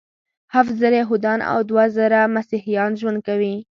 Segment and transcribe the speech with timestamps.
[0.55, 3.53] هفت زره یهودان او دوه زره مسیحیان ژوند کوي.